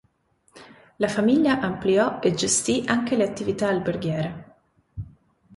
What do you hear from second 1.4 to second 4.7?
ampliò e gestì anche le attività alberghiere.